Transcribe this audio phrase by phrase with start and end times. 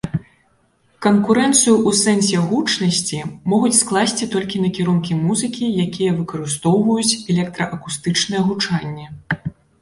[1.05, 3.19] Канкурэнцыю ў сэнсе гучнасці
[3.53, 9.07] могуць скласці толькі накірункі музыкі, якія выкарыстоўваюць электраакустычнае гучанне.